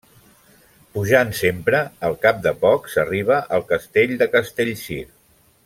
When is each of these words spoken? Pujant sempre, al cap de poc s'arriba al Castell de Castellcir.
Pujant 0.93 1.33
sempre, 1.39 1.81
al 2.09 2.17
cap 2.25 2.41
de 2.47 2.55
poc 2.63 2.89
s'arriba 2.95 3.39
al 3.59 3.67
Castell 3.75 4.17
de 4.23 4.33
Castellcir. 4.37 5.03